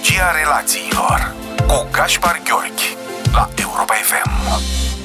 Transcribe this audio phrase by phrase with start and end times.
[0.00, 1.34] Psihologia relațiilor
[1.66, 2.96] cu Gaspar Gheorghi
[3.32, 4.99] la Europa FM.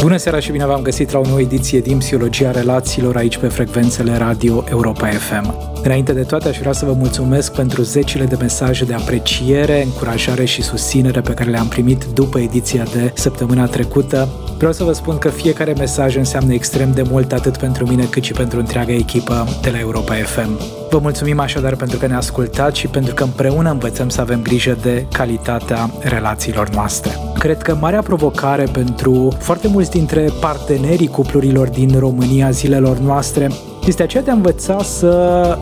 [0.00, 3.48] Bună seara și bine v-am găsit la o nouă ediție din Psihologia Relațiilor aici pe
[3.48, 5.54] frecvențele Radio Europa FM.
[5.82, 10.44] Înainte de toate, aș vrea să vă mulțumesc pentru zecile de mesaje de apreciere, încurajare
[10.44, 14.28] și susținere pe care le-am primit după ediția de săptămâna trecută.
[14.56, 18.22] Vreau să vă spun că fiecare mesaj înseamnă extrem de mult atât pentru mine cât
[18.22, 20.60] și pentru întreaga echipă de la Europa FM.
[20.90, 24.78] Vă mulțumim așadar pentru că ne ascultați și pentru că împreună învățăm să avem grijă
[24.82, 27.29] de calitatea relațiilor noastre.
[27.40, 33.50] Cred că marea provocare pentru foarte mulți dintre partenerii cuplurilor din România zilelor noastre
[33.86, 35.08] este aceea de a învăța să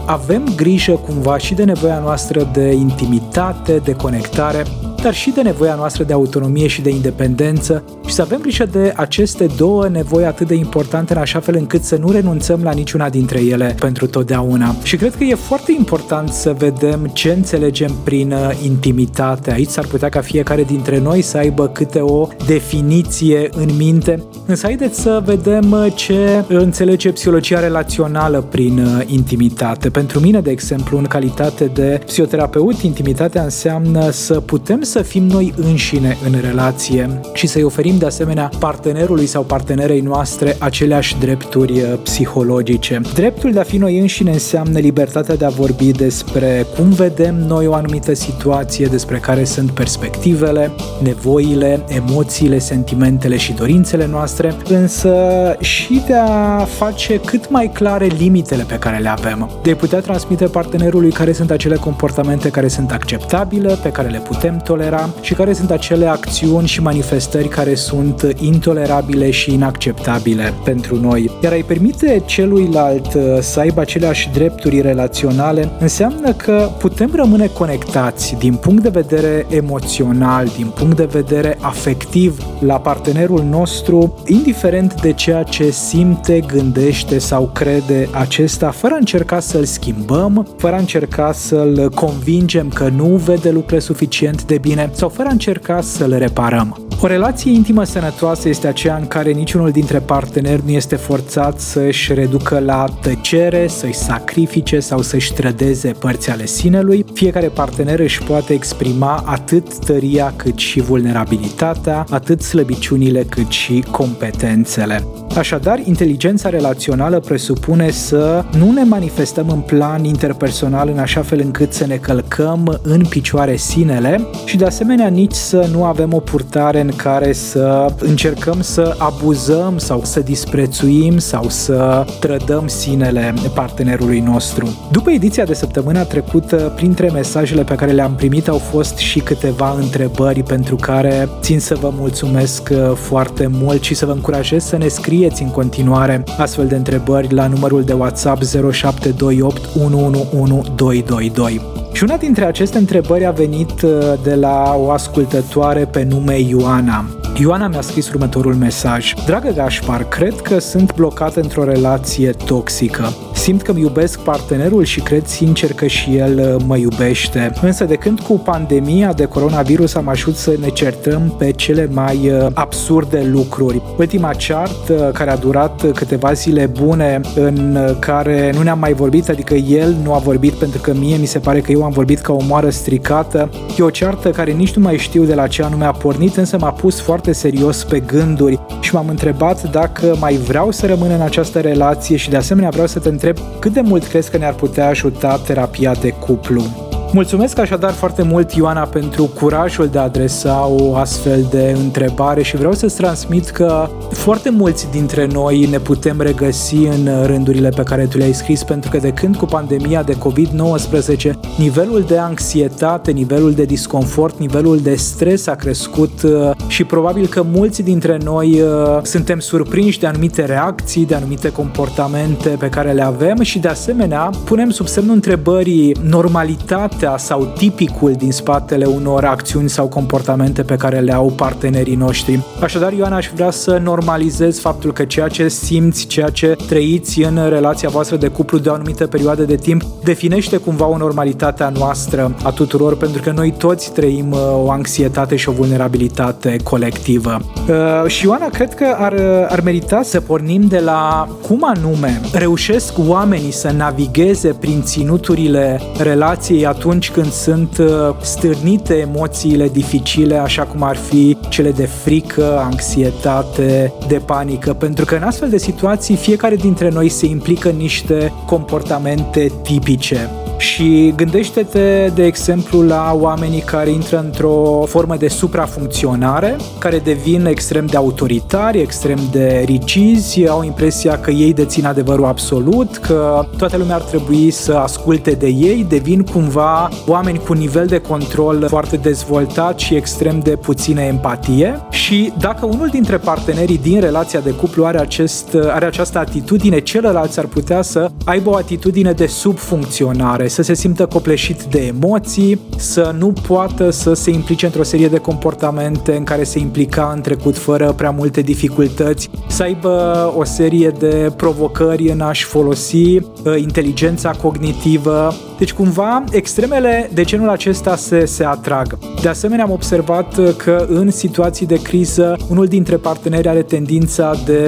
[0.06, 4.64] avem grijă cumva și de nevoia noastră de intimitate, de conectare,
[5.02, 8.92] dar și de nevoia noastră de autonomie și de independență și să avem grijă de
[8.96, 13.08] aceste două nevoi atât de importante în așa fel încât să nu renunțăm la niciuna
[13.08, 14.74] dintre ele pentru totdeauna.
[14.82, 19.52] Și cred că e foarte important să vedem ce înțelegem prin uh, intimitate.
[19.52, 24.66] Aici s-ar putea ca fiecare dintre noi să aibă câte o definiție în minte, însă
[24.66, 29.90] haideți să vedem uh, ce înțelege psihologia relațională prin uh, intimitate.
[29.90, 35.54] Pentru mine, de exemplu, în calitate de psihoterapeut, intimitatea înseamnă să putem să fim noi
[35.56, 41.98] înșine în relație și să-i oferim de asemenea partenerului sau partenerei noastre aceleași drepturi uh,
[42.02, 43.00] psihologice.
[43.14, 47.66] Dreptul de a fi noi înșine înseamnă libertatea de a vorbi despre cum vedem noi
[47.66, 50.70] o anumită situație, despre care sunt perspectivele,
[51.02, 55.12] nevoile, emoțiile, sentimentele și dorințele noastre, însă
[55.60, 60.00] și de a face cât mai clare limitele pe care le avem, de a putea
[60.00, 65.08] transmite partenerului care sunt acele comportamente care sunt acceptabile, pe care le putem tolera tolera
[65.20, 71.30] și care sunt acele acțiuni și manifestări care sunt intolerabile și inacceptabile pentru noi.
[71.42, 78.36] Iar ai permite celuilalt uh, să aibă aceleași drepturi relaționale înseamnă că putem rămâne conectați
[78.38, 85.12] din punct de vedere emoțional, din punct de vedere afectiv la partenerul nostru, indiferent de
[85.12, 91.32] ceea ce simte, gândește sau crede acesta, fără a încerca să-l schimbăm, fără a încerca
[91.32, 96.18] să-l convingem că nu vede lucruri suficient de bine sau fără a încerca să le
[96.18, 96.87] reparăm.
[97.00, 102.14] O relație intimă sănătoasă este aceea în care niciunul dintre parteneri nu este forțat să-și
[102.14, 107.04] reducă la tăcere, să-și sacrifice sau să-și trădeze părți ale sinelui.
[107.12, 115.04] Fiecare partener își poate exprima atât tăria cât și vulnerabilitatea, atât slăbiciunile cât și competențele.
[115.36, 121.72] Așadar, inteligența relațională presupune să nu ne manifestăm în plan interpersonal în așa fel încât
[121.72, 126.80] să ne călcăm în picioare sinele și de asemenea nici să nu avem o purtare
[126.90, 134.88] în care să încercăm să abuzăm sau să disprețuim sau să trădăm sinele partenerului nostru.
[134.90, 139.76] După ediția de săptămâna trecută, printre mesajele pe care le-am primit au fost și câteva
[139.80, 144.76] întrebări pentru care țin să vă mulțumesc uh, foarte mult și să vă încurajez să
[144.76, 151.77] ne scrieți în continuare astfel de întrebări la numărul de WhatsApp 0728 111222.
[151.92, 157.17] Și una dintre aceste întrebări a venit uh, de la o ascultătoare pe nume Ioana.
[157.40, 159.12] Ioana mi-a scris următorul mesaj.
[159.26, 163.12] Dragă Gașpar, cred că sunt blocat într-o relație toxică.
[163.34, 167.52] Simt că îmi iubesc partenerul și cred sincer că și el uh, mă iubește.
[167.62, 172.30] Însă de când cu pandemia de coronavirus am ajuns să ne certăm pe cele mai
[172.30, 173.82] uh, absurde lucruri.
[173.98, 179.54] Ultima ceartă care a durat câteva zile bune în care nu ne-am mai vorbit, adică
[179.54, 182.32] el nu a vorbit pentru că mie mi se pare că eu am vorbit ca
[182.32, 183.50] o moară stricată.
[183.78, 186.58] E o ceartă care nici nu mai știu de la ce anume a pornit, însă
[186.60, 191.20] m-a pus foarte serios pe gânduri și m-am întrebat dacă mai vreau să rămân în
[191.20, 194.54] această relație și de asemenea vreau să te întreb cât de mult crezi că ne-ar
[194.54, 196.87] putea ajuta terapia de cuplu.
[197.12, 202.56] Mulțumesc așadar foarte mult, Ioana, pentru curajul de a adresa o astfel de întrebare și
[202.56, 208.06] vreau să-ți transmit că foarte mulți dintre noi ne putem regăsi în rândurile pe care
[208.06, 213.52] tu le-ai scris, pentru că de când cu pandemia de COVID-19, nivelul de anxietate, nivelul
[213.52, 219.02] de disconfort, nivelul de stres a crescut uh, și probabil că mulți dintre noi uh,
[219.02, 224.30] suntem surprinși de anumite reacții, de anumite comportamente pe care le avem și de asemenea
[224.44, 230.76] punem sub semnul întrebării normalitate realitatea sau tipicul din spatele unor acțiuni sau comportamente pe
[230.76, 232.40] care le au partenerii noștri.
[232.62, 237.48] Așadar, Ioana, aș vrea să normalizez faptul că ceea ce simți, ceea ce trăiți în
[237.48, 241.68] relația voastră de cuplu de o anumită perioadă de timp definește cumva o normalitate a
[241.68, 247.40] noastră a tuturor, pentru că noi toți trăim uh, o anxietate și o vulnerabilitate colectivă.
[247.68, 249.14] Uh, și Ioana, cred că ar,
[249.48, 256.66] ar merita să pornim de la cum anume reușesc oamenii să navigheze prin ținuturile relației
[256.66, 257.88] atunci atunci când sunt uh,
[258.20, 265.14] stârnite emoțiile dificile, așa cum ar fi cele de frică, anxietate, de panică, pentru că
[265.14, 270.30] în astfel de situații fiecare dintre noi se implică în niște comportamente tipice.
[270.58, 277.86] Și gândește-te, de exemplu, la oamenii care intră într-o formă de suprafuncționare, care devin extrem
[277.86, 283.94] de autoritari, extrem de ricizi, au impresia că ei dețin adevărul absolut, că toată lumea
[283.94, 289.78] ar trebui să asculte de ei, devin cumva oameni cu nivel de control foarte dezvoltat
[289.78, 291.80] și extrem de puțină empatie.
[291.90, 297.36] Și dacă unul dintre partenerii din relația de cuplu are, acest, are această atitudine, celălalt
[297.38, 303.14] ar putea să aibă o atitudine de subfuncționare, să se simtă copleșit de emoții, să
[303.18, 307.56] nu poată să se implice într-o serie de comportamente în care se implica în trecut
[307.56, 313.22] fără prea multe dificultăți, să aibă o serie de provocări în a-și folosi uh,
[313.56, 315.34] inteligența cognitivă.
[315.58, 318.98] Deci cumva extremele de genul acesta se, se atrag.
[319.22, 324.60] De asemenea am observat că în situații de criză unul dintre parteneri are tendința de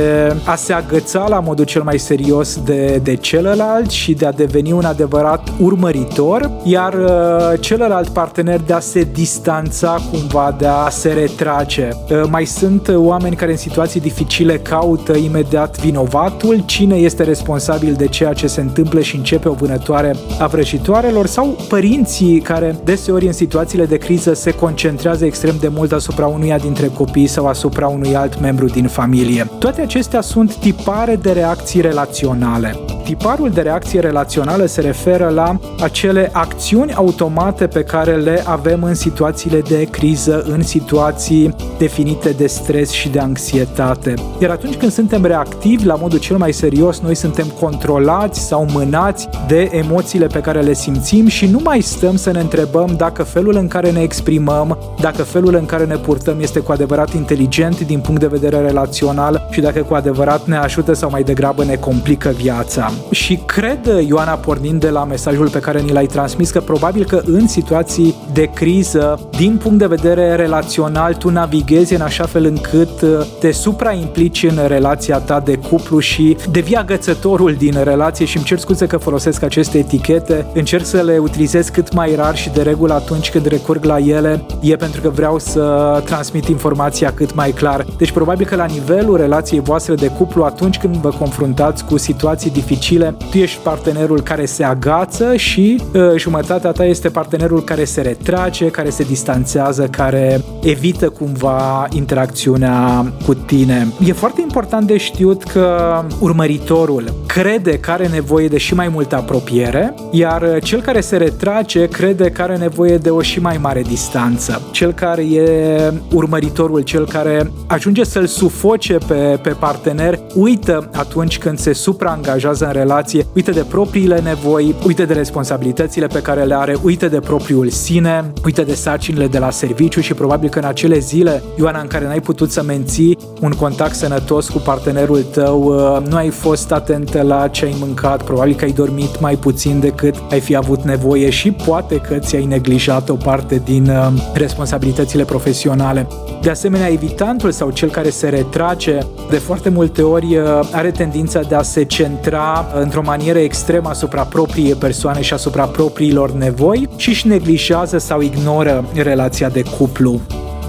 [0.44, 4.72] a se agăța la modul cel mai serios de, de celălalt și de a deveni
[4.72, 11.12] un adevărat urmăritor, iar uh, celălalt partener de a se distanța cumva, de a se
[11.12, 11.88] retrage.
[11.88, 18.06] Uh, mai sunt oameni care în situații dificile caută imediat vinovatul, cine este responsabil de
[18.06, 20.46] ceea ce se întâmplă și începe o vânătoare a
[20.80, 26.26] vrăjitoarelor sau părinții care deseori în situațiile de criză se concentrează extrem de mult asupra
[26.26, 29.48] unuia dintre copii sau asupra unui alt membru din familie.
[29.58, 32.76] Toate acestea sunt tipare de reacții relaționale.
[33.04, 38.94] Tiparul de reacție relațională se referă la acele acțiuni automate pe care le avem în
[38.94, 44.14] situațiile de criză, în situații definite de stres și de anxietate.
[44.40, 49.28] Iar atunci când suntem reactivi, la modul cel mai serios, noi suntem controlați sau mânați
[49.48, 53.56] de emoțiile pe care le simțim și nu mai stăm să ne întrebăm dacă felul
[53.56, 58.00] în care ne exprimăm, dacă felul în care ne purtăm este cu adevărat inteligent din
[58.00, 62.28] punct de vedere relațional și dacă cu adevărat ne ajută sau mai degrabă ne complică
[62.28, 62.92] viața.
[63.10, 67.22] Și cred, Ioana, pornind de la mesajul pe care ni l-ai transmis, că probabil că
[67.24, 73.00] în situații de criză, din punct de vedere relațional, tu navighezi în așa fel încât
[73.00, 78.46] uh, te supraimplici în relația ta de cuplu și devii agățătorul din relație și îmi
[78.46, 82.62] cer scuze că folosesc aceste etichete, încerc să le utilizez cât mai rar și de
[82.62, 87.50] regulă atunci când recurg la ele e pentru că vreau să transmit informația cât mai
[87.50, 87.86] clar.
[87.96, 92.50] Deci probabil că la nivelul relației voastre de cuplu, atunci când vă confruntați cu situații
[92.50, 98.00] dificile, tu ești partenerul care se agață și uh, jumătatea ta este partenerul care se
[98.00, 103.86] retrage, care se distanțează, care evită cumva interacțiunea cu tine.
[104.06, 109.16] E foarte important de știut că urmăritorul crede că are nevoie de și mai multă
[109.16, 113.82] apropiere, iar cel care se retrage crede că are nevoie de o și mai mare
[113.82, 114.62] distanță.
[114.70, 121.58] Cel care e urmăritorul, cel care ajunge să-l sufoce pe, pe partener, uită atunci când
[121.58, 126.76] se supraangajează în relație, uită de propriile nevoi, uită de responsabilitățile pe care le are,
[126.82, 130.98] uită de propriul sine, uită de sarcinile de la serviciu și probabil că în acele
[130.98, 136.08] zile, Ioana, în care n-ai putut să menții un contact sănătos cu partenerul tău, uh,
[136.08, 140.14] nu ai fost atentă la ce ai mâncat, probabil că ai dormit mai puțin decât
[140.30, 146.06] ai fi avut nevoie și poate că ți-ai neglijat o parte din uh, responsabilitățile profesionale.
[146.42, 148.98] De asemenea, evitantul sau cel care se retrage
[149.30, 154.22] de foarte multe ori uh, are tendința de a se centra într-o manieră extremă asupra
[154.22, 160.20] propriei persoane și asupra propriilor nevoi și își neglijează sau ignoră relația de cuplu.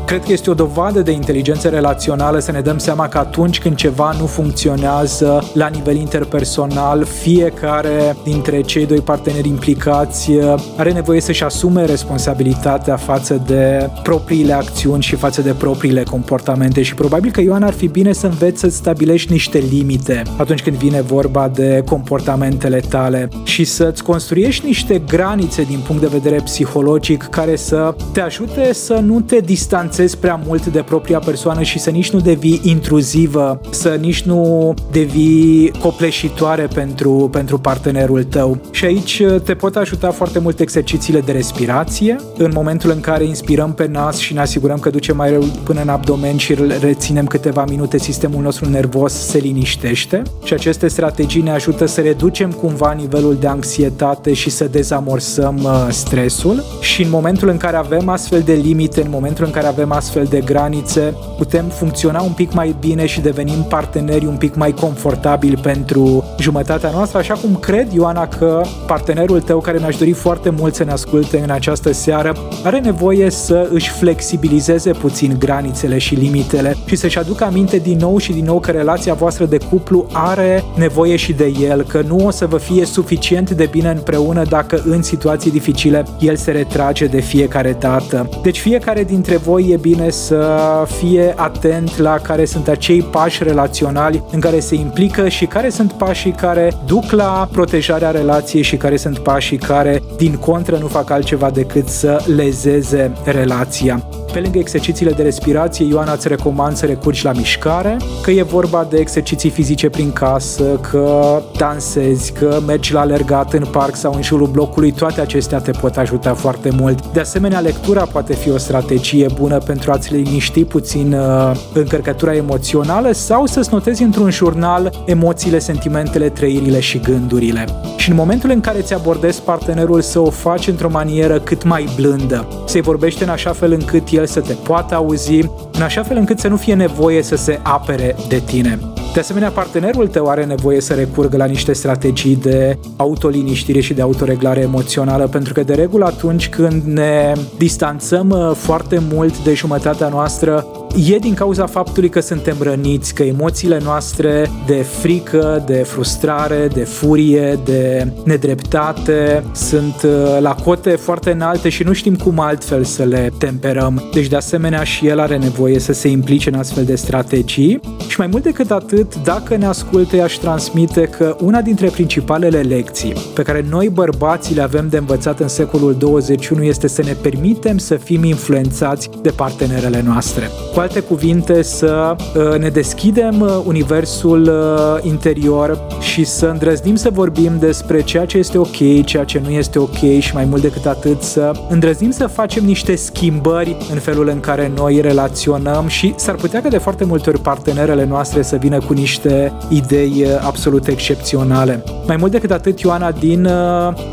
[0.06, 3.76] Cred că este o dovadă de inteligență relațională să ne dăm seama că atunci când
[3.76, 11.22] ceva nu funcționează la nivel interpersonal, fiecare dintre cei doi parteneri implicați uh, are nevoie
[11.22, 17.42] să-și asume responsabilitatea față de propriile acțiuni și față de propriile comportamente și probabil că
[17.42, 21.84] Ioan ar fi bine să înveți să stabilești niște limite atunci când vine vorba de
[21.86, 28.22] comportamentele tale și să-ți construiești niște granițe din punct de vedere psihologic care să te
[28.22, 32.20] ajute să nu te distanțezi distanțezi prea mult de propria persoană și să nici nu
[32.20, 38.58] devii intruzivă, să nici nu devii copleșitoare pentru, pentru partenerul tău.
[38.72, 42.16] Și aici uh, te pot ajuta foarte mult exercițiile de respirație.
[42.38, 45.82] În momentul în care inspirăm pe nas și ne asigurăm că ducem mai rău până
[45.82, 51.52] în abdomen și reținem câteva minute, sistemul nostru nervos se liniștește și aceste strategii ne
[51.52, 57.50] ajută să reducem cumva nivelul de anxietate și să dezamorsăm uh, stresul și în momentul
[57.50, 61.16] în care avem astfel de limite, în momentul în care avem avem astfel de granițe,
[61.38, 66.90] putem funcționa un pic mai bine și devenim parteneri un pic mai confortabili pentru jumătatea
[66.94, 70.92] noastră, așa cum cred, Ioana, că partenerul tău, care mi-aș dori foarte mult să ne
[70.92, 77.20] asculte în această seară, are nevoie să își flexibilizeze puțin granițele și limitele și să-și
[77.20, 81.34] aducă aminte din nou și din nou că relația voastră de cuplu are nevoie și
[81.34, 85.52] de el, că nu o să vă fie suficient de bine împreună dacă în situații
[85.52, 88.30] dificile el se retrage de fiecare dată.
[88.42, 90.60] Deci fiecare dintre voi e bine să
[91.00, 95.92] fie atent la care sunt acei pași relaționali în care se implică și care sunt
[95.92, 101.10] pașii care duc la protejarea relației și care sunt pașii care, din contră, nu fac
[101.10, 104.06] altceva decât să lezeze relația.
[104.32, 108.88] Pe lângă exercițiile de respirație, Ioana îți recomand să recurgi la mișcare, că e vorba
[108.90, 114.22] de exerciții fizice prin casă, că dansezi, că mergi la alergat în parc sau în
[114.22, 117.08] jurul blocului, toate acestea te pot ajuta foarte mult.
[117.14, 123.12] De asemenea, lectura poate fi o strategie bună pentru a-ți liniști puțin uh, încărcătura emoțională
[123.12, 127.66] sau să-ți notezi într-un jurnal emoțiile, sentimentele, trăirile și gândurile.
[127.98, 131.90] Și în momentul în care ți abordezi partenerul să o faci într-o manieră cât mai
[131.96, 135.40] blândă, să-i vorbește în așa fel încât el să te poată auzi,
[135.72, 138.80] în așa fel încât să nu fie nevoie să se apere de tine.
[139.14, 144.02] De asemenea, partenerul tău are nevoie să recurgă la niște strategii de autoliniștire și de
[144.02, 150.08] autoreglare emoțională, pentru că de regulă atunci când ne distanțăm uh, foarte mult de jumătatea
[150.08, 156.68] noastră, e din cauza faptului că suntem răniți, că emoțiile noastre de frică, de frustrare,
[156.74, 162.84] de furie, de nedreptate sunt uh, la cote foarte înalte și nu știm cum altfel
[162.84, 164.10] să le temperăm.
[164.14, 168.16] Deci de asemenea și el are nevoie să se implice în astfel de strategii și
[168.18, 173.42] mai mult decât atât, dacă ne ascultă, aș transmite că una dintre principalele lecții pe
[173.42, 177.96] care noi bărbații le avem de învățat în secolul 21 este să ne permitem să
[177.96, 180.50] fim influențați de partenerele noastre.
[180.74, 187.10] Cu alte cuvinte, să uh, ne deschidem uh, universul uh, interior și să îndrăznim să
[187.14, 190.86] vorbim despre ceea ce este ok, ceea ce nu este ok și mai mult decât
[190.86, 196.36] atât să îndrăznim să facem niște schimbări în felul în care noi relaționăm și s-ar
[196.36, 201.84] putea că de foarte multe ori partenerele noastre să vină cu niște idei absolut excepționale.
[202.08, 203.50] Mai mult decât atât, Ioana, din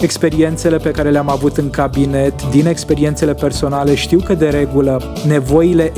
[0.01, 5.91] experiențele pe care le-am avut în cabinet, din experiențele personale, știu că de regulă nevoile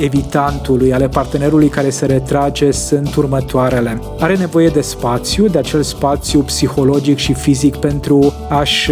[0.61, 4.01] evitantului, ale partenerului care se retrage, sunt următoarele.
[4.19, 8.91] Are nevoie de spațiu, de acel spațiu psihologic și fizic pentru a-și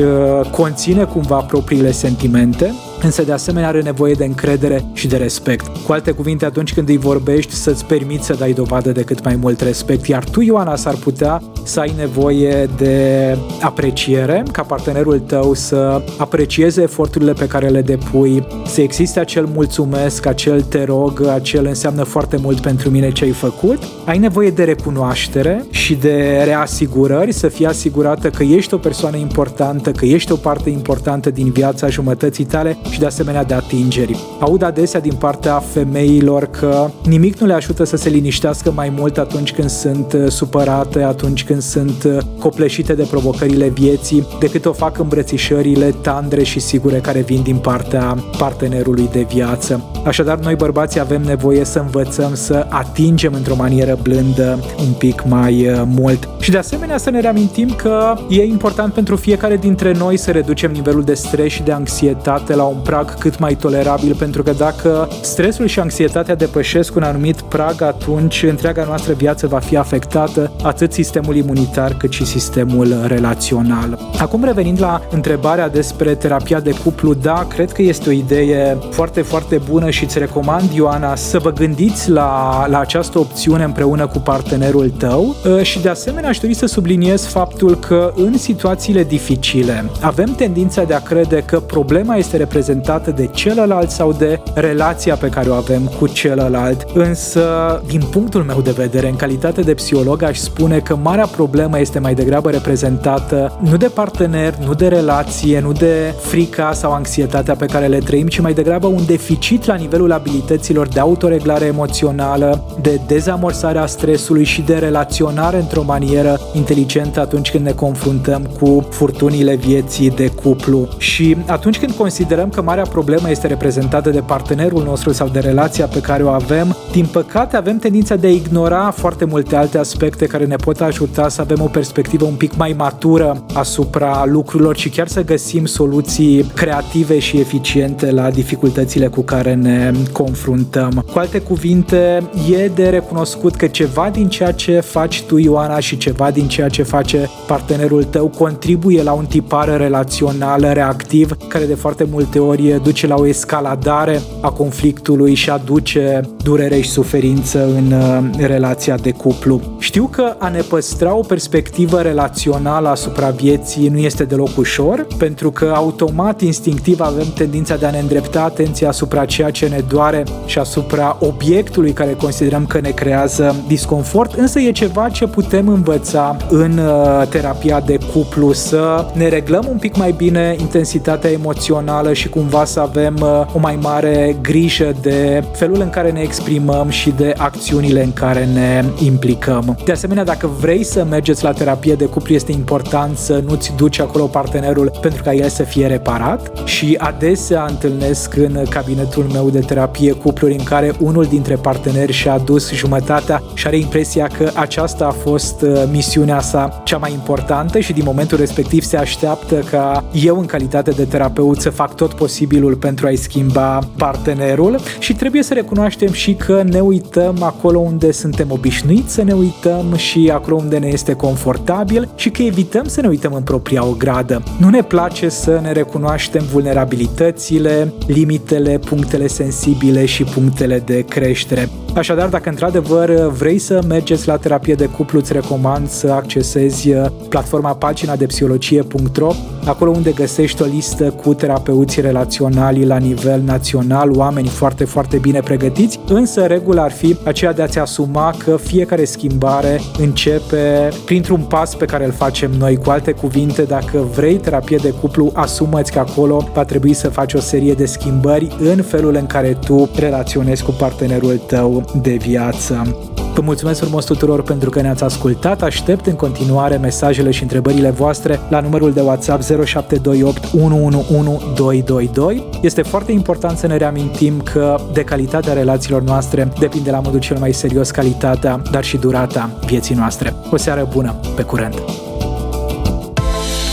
[0.51, 5.67] conține cumva propriile sentimente, însă de asemenea are nevoie de încredere și de respect.
[5.85, 9.35] Cu alte cuvinte, atunci când îi vorbești, să-ți permiți să dai dovadă de cât mai
[9.35, 15.53] mult respect, iar tu, Ioana, s-ar putea să ai nevoie de apreciere, ca partenerul tău
[15.53, 21.65] să aprecieze eforturile pe care le depui, să existe acel mulțumesc, acel te rog, acel
[21.65, 23.83] înseamnă foarte mult pentru mine ce ai făcut.
[24.05, 29.91] Ai nevoie de recunoaștere și de reasigurări, să fii asigurată că ești o persoană importantă,
[29.91, 34.19] că ești o parte importantă din viața jumătății tale și de asemenea de atingeri.
[34.39, 39.17] Aud adesea din partea femeilor că nimic nu le ajută să se liniștească mai mult
[39.17, 44.74] atunci când sunt uh, supărate, atunci când sunt uh, copleșite de provocările vieții, decât o
[44.74, 49.84] fac îmbrățișările tandre și sigure care vin din partea partenerului de viață.
[50.05, 55.67] Așadar, noi bărbații avem nevoie să învățăm să atingem într-o manieră blândă un pic mai
[55.67, 56.29] uh, mult.
[56.39, 60.72] Și de asemenea să ne reamintim că e important pentru fiecare dintre noi să reducem
[60.72, 65.07] nivelul de stres și de anxietate la un prag cât mai tolerabil, pentru că dacă
[65.21, 70.93] stresul și anxietatea depășesc un anumit prag, atunci întreaga noastră viață va fi afectată, atât
[70.93, 74.00] sistemul imunitar cât și sistemul relațional.
[74.19, 79.21] Acum revenind la întrebarea despre terapia de cuplu, da, cred că este o idee foarte,
[79.21, 84.19] foarte bună și îți recomand, Ioana, să vă gândiți la, la această opțiune împreună cu
[84.19, 89.89] partenerul tău ă, și de asemenea aș dori să subliniez faptul că în situațiile dificile
[90.01, 92.67] avem tendința de a crede că problema este reprezentată
[93.15, 96.85] de celălalt sau de relația pe care o avem cu celălalt.
[96.93, 97.41] Însă,
[97.88, 101.99] din punctul meu de vedere, în calitate de psiholog, aș spune că marea problemă este
[101.99, 107.65] mai degrabă reprezentată nu de partener, nu de relație, nu de frica sau anxietatea pe
[107.65, 112.99] care le trăim, ci mai degrabă un deficit la nivelul abilităților de autoreglare emoțională, de
[113.07, 120.09] dezamorsarea stresului și de relaționare într-o manieră inteligentă atunci când ne confruntăm cu furtunile vieții
[120.09, 120.88] de cuplu.
[120.97, 125.39] Și atunci când considerăm că că marea problemă este reprezentată de partenerul nostru sau de
[125.39, 129.77] relația pe care o avem, din păcate avem tendința de a ignora foarte multe alte
[129.77, 134.77] aspecte care ne pot ajuta să avem o perspectivă un pic mai matură asupra lucrurilor
[134.77, 141.05] și chiar să găsim soluții creative și eficiente la dificultățile cu care ne confruntăm.
[141.11, 145.97] Cu alte cuvinte, e de recunoscut că ceva din ceea ce faci tu, Ioana, și
[145.97, 151.75] ceva din ceea ce face partenerul tău contribuie la un tipar relațional reactiv care de
[151.75, 152.48] foarte multe ori
[152.83, 159.11] duce la o escaladare a conflictului și aduce durere și suferință în uh, relația de
[159.11, 159.61] cuplu.
[159.79, 165.51] Știu că a ne păstra o perspectivă relațională asupra vieții nu este deloc ușor, pentru
[165.51, 170.23] că automat, instinctiv avem tendința de a ne îndrepta atenția asupra ceea ce ne doare
[170.45, 176.37] și asupra obiectului care considerăm că ne creează disconfort, însă e ceva ce putem învăța
[176.49, 182.28] în uh, terapia de cuplu, să ne reglăm un pic mai bine intensitatea emoțională și
[182.29, 187.09] cumva să avem uh, o mai mare grijă de felul în care ne exprimăm și
[187.09, 189.77] de acțiunile în care ne implicăm.
[189.86, 194.00] De asemenea, dacă vrei să mergeți la terapie de cuplu, este important să nu-ți duci
[194.00, 199.59] acolo partenerul pentru ca el să fie reparat și adesea întâlnesc în cabinetul meu de
[199.59, 205.05] terapie cupluri în care unul dintre parteneri și-a dus jumătatea și are impresia că aceasta
[205.05, 210.03] a fost uh, misiunea sa cea mai importantă și din momentul respectiv se așteaptă ca
[210.12, 215.43] eu în calitate de terapeut să fac tot posibilul pentru a-i schimba partenerul și trebuie
[215.43, 220.55] să recunoaștem și că ne uităm acolo unde suntem obișnuiți să ne uităm și acolo
[220.55, 224.43] unde ne este confortabil și că evităm să ne uităm în propria ogradă.
[224.59, 231.69] Nu ne place să ne recunoaștem vulnerabilitățile, limitele, punctele sensibile și punctele de creștere.
[231.95, 237.05] Așadar, dacă într-adevăr vrei să mergeți la terapie de cuplu, îți recomand să accesezi uh,
[237.29, 239.31] platforma pagina de psihologie.ro,
[239.65, 245.39] acolo unde găsești o listă cu terapeuții relaționali la nivel național, oameni foarte, foarte bine
[245.39, 251.75] pregătiți, însă regula ar fi aceea de a-ți asuma că fiecare schimbare începe printr-un pas
[251.75, 252.77] pe care îl facem noi.
[252.77, 257.33] Cu alte cuvinte, dacă vrei terapie de cuplu, asumă-ți că acolo va trebui să faci
[257.33, 262.95] o serie de schimbări în felul în care tu relaționezi cu partenerul tău de viață.
[263.39, 265.62] Vă mulțumesc frumos tuturor pentru că ne-ați ascultat.
[265.62, 272.50] Aștept în continuare mesajele și întrebările voastre la numărul de WhatsApp 0728 111222.
[272.62, 277.38] Este foarte important să ne reamintim că de calitatea relațiilor noastre depinde la modul cel
[277.38, 280.34] mai serios calitatea, dar și durata vieții noastre.
[280.52, 281.75] O seară bună, pe curent!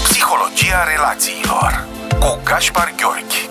[0.02, 1.86] Psihologia relațiilor
[2.20, 3.45] cu Gaspar Gheorghi